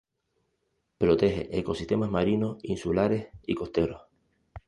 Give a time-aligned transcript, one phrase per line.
[0.97, 4.01] Protege ecosistemas marinos, insulares y costeros.